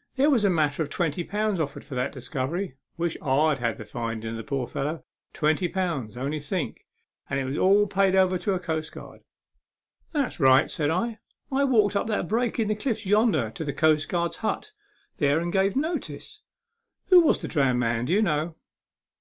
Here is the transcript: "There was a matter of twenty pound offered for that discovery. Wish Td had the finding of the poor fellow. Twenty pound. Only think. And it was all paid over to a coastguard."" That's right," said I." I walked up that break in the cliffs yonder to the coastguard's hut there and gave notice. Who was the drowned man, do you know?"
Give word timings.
"There 0.14 0.30
was 0.30 0.44
a 0.44 0.48
matter 0.48 0.84
of 0.84 0.90
twenty 0.90 1.24
pound 1.24 1.58
offered 1.58 1.82
for 1.82 1.96
that 1.96 2.12
discovery. 2.12 2.76
Wish 2.96 3.16
Td 3.16 3.58
had 3.58 3.78
the 3.78 3.84
finding 3.84 4.30
of 4.30 4.36
the 4.36 4.44
poor 4.44 4.68
fellow. 4.68 5.02
Twenty 5.32 5.66
pound. 5.66 6.16
Only 6.16 6.38
think. 6.38 6.86
And 7.28 7.40
it 7.40 7.44
was 7.44 7.58
all 7.58 7.88
paid 7.88 8.14
over 8.14 8.38
to 8.38 8.54
a 8.54 8.60
coastguard."" 8.60 9.22
That's 10.14 10.38
right," 10.38 10.70
said 10.70 10.90
I." 10.90 11.18
I 11.50 11.64
walked 11.64 11.96
up 11.96 12.06
that 12.06 12.28
break 12.28 12.60
in 12.60 12.68
the 12.68 12.76
cliffs 12.76 13.04
yonder 13.04 13.50
to 13.50 13.64
the 13.64 13.72
coastguard's 13.72 14.36
hut 14.36 14.70
there 15.18 15.40
and 15.40 15.52
gave 15.52 15.74
notice. 15.74 16.42
Who 17.06 17.20
was 17.22 17.40
the 17.40 17.48
drowned 17.48 17.80
man, 17.80 18.04
do 18.04 18.14
you 18.14 18.22
know?" 18.22 18.54